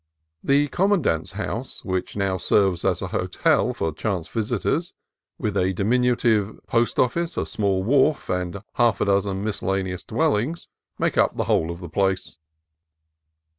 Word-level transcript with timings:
The 0.43 0.67
commandant's 0.69 1.33
house 1.33 1.85
(which 1.85 2.15
now 2.15 2.37
serves 2.37 2.83
as 2.83 3.03
a 3.03 3.09
hotel 3.09 3.71
for 3.71 3.93
chance 3.93 4.27
visitors), 4.27 4.95
with 5.37 5.55
a 5.55 5.75
diminu 5.75 6.17
tive 6.17 6.59
post 6.65 6.97
office, 6.97 7.37
a 7.37 7.45
small 7.45 7.83
wharf, 7.83 8.27
and 8.27 8.63
half 8.73 8.99
a 8.99 9.05
dozen 9.05 9.43
mis 9.43 9.61
cellaneous 9.61 10.03
dwellings, 10.03 10.67
make 10.97 11.19
up 11.19 11.37
the 11.37 11.43
whole 11.43 11.69
of 11.69 11.81
the 11.81 11.87
place. 11.89 12.37